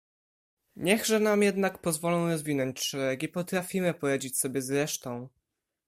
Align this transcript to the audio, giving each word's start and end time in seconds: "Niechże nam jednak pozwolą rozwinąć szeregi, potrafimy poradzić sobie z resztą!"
"Niechże 0.75 1.19
nam 1.19 1.43
jednak 1.43 1.81
pozwolą 1.81 2.27
rozwinąć 2.27 2.79
szeregi, 2.85 3.27
potrafimy 3.27 3.93
poradzić 3.93 4.39
sobie 4.39 4.61
z 4.61 4.69
resztą!" 4.69 5.29